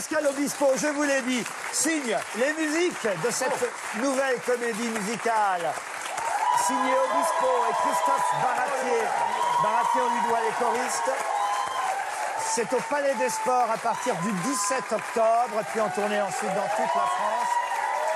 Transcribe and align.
Pascal 0.00 0.28
Obispo, 0.28 0.66
je 0.78 0.86
vous 0.86 1.02
l'ai 1.02 1.20
dit, 1.20 1.44
signe 1.72 2.16
les 2.38 2.52
musiques 2.54 3.06
de 3.22 3.30
cette 3.30 3.52
nouvelle 4.00 4.40
comédie 4.46 4.88
musicale. 4.88 5.60
Signé 6.66 6.94
Obispo 7.04 7.52
et 7.68 7.74
Christophe 7.74 8.32
Baratier. 8.40 9.02
Baratier, 9.62 10.00
on 10.00 10.14
lui 10.14 10.26
doit 10.26 10.40
les 10.40 10.56
choristes. 10.56 11.10
C'est 12.48 12.72
au 12.72 12.80
Palais 12.88 13.14
des 13.16 13.28
Sports 13.28 13.68
à 13.70 13.76
partir 13.76 14.14
du 14.22 14.32
17 14.32 14.84
octobre, 14.90 15.62
puis 15.70 15.80
en 15.82 15.90
tournée 15.90 16.22
ensuite 16.22 16.54
dans 16.54 16.70
toute 16.76 16.94
la 16.96 17.04
France. 17.04 17.52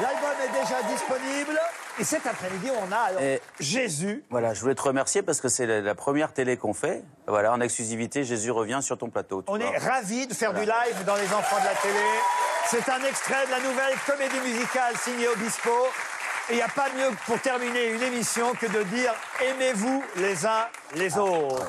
L'album 0.00 0.36
est 0.42 0.58
déjà 0.58 0.82
disponible. 0.84 1.60
Et 2.00 2.04
cet 2.04 2.26
après-midi, 2.26 2.68
on 2.76 2.90
a 2.92 2.96
alors 2.96 3.20
Et- 3.22 3.40
Jésus. 3.60 4.24
Voilà, 4.30 4.52
je 4.52 4.60
voulais 4.60 4.74
te 4.74 4.82
remercier 4.82 5.22
parce 5.22 5.40
que 5.40 5.48
c'est 5.48 5.64
la, 5.66 5.80
la 5.80 5.94
première 5.94 6.32
télé 6.32 6.56
qu'on 6.56 6.74
fait. 6.74 7.04
Voilà, 7.28 7.52
en 7.52 7.60
exclusivité, 7.60 8.24
Jésus 8.24 8.50
revient 8.50 8.80
sur 8.82 8.98
ton 8.98 9.10
plateau. 9.10 9.44
On 9.46 9.56
vois. 9.58 9.66
est 9.66 9.78
ravis 9.78 10.26
de 10.26 10.34
faire 10.34 10.52
du 10.52 10.60
live 10.60 11.04
dans 11.06 11.14
Les 11.14 11.32
Enfants 11.32 11.60
de 11.60 11.64
la 11.66 11.74
télé. 11.74 12.04
C'est 12.66 12.88
un 12.90 13.04
extrait 13.04 13.46
de 13.46 13.50
la 13.52 13.60
nouvelle 13.60 13.94
comédie 14.06 14.40
musicale 14.40 14.96
signée 14.98 15.28
Obispo. 15.28 15.70
Et 16.50 16.54
il 16.54 16.56
n'y 16.56 16.62
a 16.62 16.68
pas 16.68 16.88
mieux 16.96 17.10
pour 17.26 17.40
terminer 17.40 17.86
une 17.90 18.02
émission 18.02 18.52
que 18.54 18.66
de 18.66 18.82
dire 18.84 19.14
aimez-vous 19.40 20.02
les 20.16 20.44
uns 20.44 20.66
les 20.94 21.16
autres. 21.16 21.64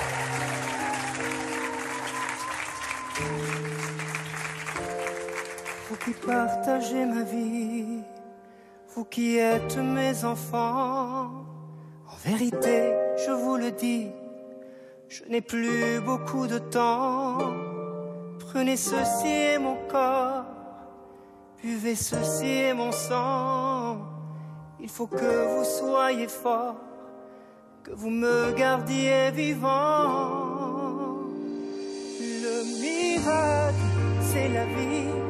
Vous 0.00 0.53
qui 6.04 6.10
partagez 6.12 7.06
ma 7.06 7.22
vie, 7.22 8.02
vous 8.94 9.04
qui 9.04 9.38
êtes 9.38 9.78
mes 9.78 10.24
enfants, 10.24 11.46
en 12.06 12.16
vérité, 12.22 12.92
je 13.24 13.30
vous 13.30 13.56
le 13.56 13.70
dis, 13.70 14.08
je 15.08 15.24
n'ai 15.24 15.40
plus 15.40 16.00
beaucoup 16.04 16.46
de 16.46 16.58
temps. 16.58 17.38
Prenez 18.38 18.76
ceci 18.76 19.28
et 19.54 19.58
mon 19.58 19.76
corps, 19.88 20.44
buvez 21.62 21.94
ceci 21.94 22.50
et 22.68 22.74
mon 22.74 22.92
sang. 22.92 23.98
Il 24.80 24.90
faut 24.90 25.06
que 25.06 25.56
vous 25.56 25.64
soyez 25.64 26.28
forts, 26.28 26.80
que 27.82 27.92
vous 27.92 28.10
me 28.10 28.52
gardiez 28.52 29.30
vivant. 29.30 30.42
Le 32.20 32.56
miracle, 32.82 33.74
c'est 34.20 34.48
la 34.48 34.66
vie 34.66 35.24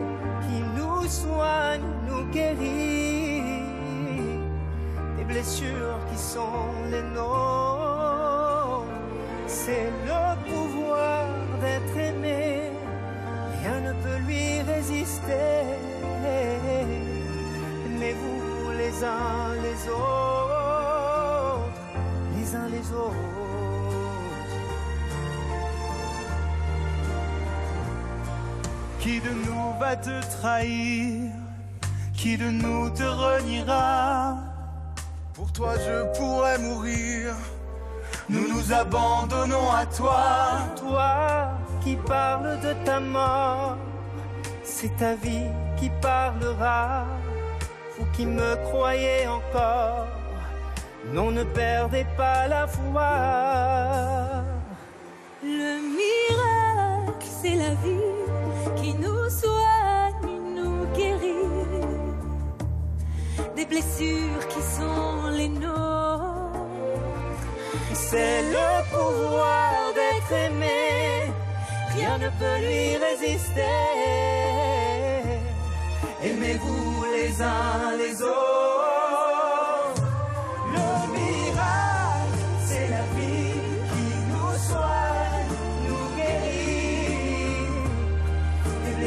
nous 1.05 1.11
soigne, 1.11 1.83
nous 2.09 2.25
guérit 2.33 3.43
des 5.19 5.25
blessures 5.25 5.99
qui 6.11 6.19
sont 6.19 6.73
les 6.91 7.03
nôtres. 7.15 8.87
C'est 9.47 9.91
le 10.07 10.23
pouvoir 10.51 11.27
d'être 11.61 11.97
aimé, 11.99 12.71
rien 13.61 13.81
ne 13.81 13.93
peut 14.03 14.21
lui 14.27 14.63
résister. 14.63 15.65
Aimez-vous 17.87 18.71
les 18.79 19.05
uns 19.05 19.53
les 19.67 19.81
autres, 19.91 20.63
les 22.37 22.57
uns 22.57 22.69
les 22.69 22.93
autres. 22.93 23.44
Qui 29.05 29.21
de 29.21 29.29
nous 29.29 29.79
va 29.79 29.97
te 29.97 30.19
trahir? 30.39 31.31
Qui 32.17 32.39
de 32.39 32.49
nous 32.49 32.89
te 32.89 33.03
reniera? 33.03 34.39
Pour 35.35 35.53
toi 35.53 35.75
je 35.77 36.19
pourrais 36.19 36.57
mourir. 36.57 37.35
Nous 38.31 38.49
nous 38.49 38.73
abandonnons 38.73 39.71
à 39.71 39.85
toi. 39.85 40.23
Toi 40.79 41.51
qui 41.83 41.97
parles 41.97 42.59
de 42.61 42.73
ta 42.87 42.99
mort, 42.99 43.77
c'est 44.63 44.97
ta 44.97 45.15
vie 45.17 45.53
qui 45.77 45.91
parlera. 46.01 47.05
Vous 47.99 48.07
qui 48.17 48.25
me 48.25 48.57
croyez 48.71 49.29
encore, 49.29 50.07
non, 51.13 51.31
ne 51.31 51.45
perdez 51.45 52.07
pas 52.17 52.49
la 52.49 52.67
foi. 52.67 53.13
Le 55.43 55.73
miracle, 55.99 57.27
c'est 57.43 57.57
la 57.57 57.75
vie 57.85 58.14
qui 58.77 58.95
nous 58.95 59.31
soigne, 59.31 60.39
nous 60.57 60.87
guérit 60.97 61.35
des 63.57 63.65
blessures 63.67 64.49
qui 64.49 64.61
sont 64.61 65.29
les 65.33 65.49
nôtres. 65.49 65.75
C'est 67.93 68.43
le 68.43 68.69
pouvoir 68.91 69.93
d'être 69.95 70.33
aimé, 70.47 71.33
rien 71.97 72.19
ne 72.19 72.29
peut 72.41 72.59
lui 72.67 72.97
résister. 72.97 73.63
Aimez-vous 76.23 77.05
les 77.17 77.43
uns 77.43 77.97
les 77.99 78.23
autres. 78.23 78.54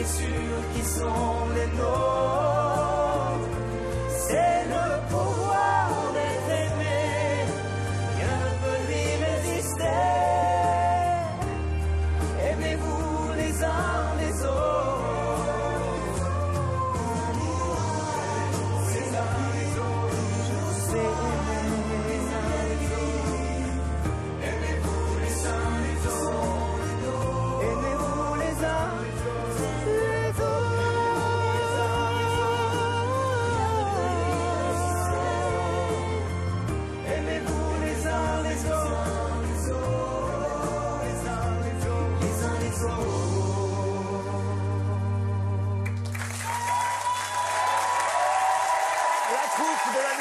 Des 0.08 0.37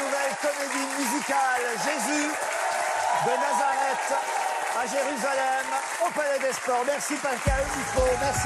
nouvelle 0.07 0.35
comédie 0.39 0.87
musicale 1.03 1.67
Jésus 1.83 2.31
de 3.25 3.31
Nazareth 3.31 4.07
à 4.79 4.85
Jérusalem 4.85 5.67
au 6.05 6.09
Palais 6.11 6.39
des 6.39 6.53
Sports. 6.53 6.83
Merci 6.85 7.15
Pascal 7.15 7.63
merci 8.21 8.45